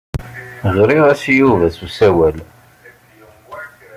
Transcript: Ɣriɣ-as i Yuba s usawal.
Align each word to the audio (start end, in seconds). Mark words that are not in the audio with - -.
Ɣriɣ-as 0.75 1.23
i 1.31 1.33
Yuba 1.39 1.67
s 1.75 1.79
usawal. 1.85 2.37